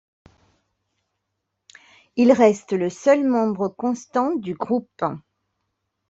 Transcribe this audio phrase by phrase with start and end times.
[2.15, 5.03] Il reste le seul membre constant du groupe.